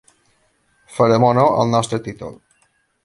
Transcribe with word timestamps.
Farem 0.95 1.27
honor 1.27 1.51
al 1.59 1.69
nostre 1.75 2.01
títol. 2.09 2.37